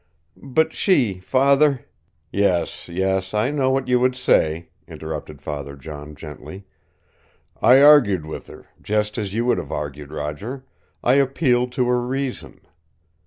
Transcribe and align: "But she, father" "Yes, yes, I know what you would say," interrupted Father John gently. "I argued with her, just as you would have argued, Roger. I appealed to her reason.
"But 0.41 0.73
she, 0.73 1.19
father" 1.19 1.85
"Yes, 2.31 2.89
yes, 2.89 3.35
I 3.35 3.51
know 3.51 3.69
what 3.69 3.87
you 3.87 3.99
would 3.99 4.15
say," 4.15 4.69
interrupted 4.87 5.43
Father 5.43 5.75
John 5.75 6.15
gently. 6.15 6.63
"I 7.61 7.83
argued 7.83 8.25
with 8.25 8.47
her, 8.47 8.67
just 8.81 9.19
as 9.19 9.35
you 9.35 9.45
would 9.45 9.59
have 9.59 9.71
argued, 9.71 10.11
Roger. 10.11 10.65
I 11.03 11.13
appealed 11.21 11.71
to 11.73 11.87
her 11.87 12.01
reason. 12.01 12.61